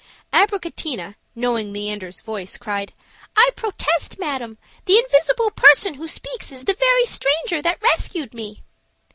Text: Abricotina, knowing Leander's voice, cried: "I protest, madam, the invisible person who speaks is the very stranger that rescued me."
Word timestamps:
Abricotina, 0.33 1.13
knowing 1.35 1.71
Leander's 1.71 2.21
voice, 2.21 2.57
cried: 2.57 2.91
"I 3.35 3.51
protest, 3.55 4.17
madam, 4.17 4.57
the 4.85 4.97
invisible 4.97 5.51
person 5.51 5.93
who 5.93 6.07
speaks 6.07 6.51
is 6.51 6.65
the 6.65 6.73
very 6.73 7.05
stranger 7.05 7.61
that 7.61 7.79
rescued 7.83 8.33
me." 8.33 8.63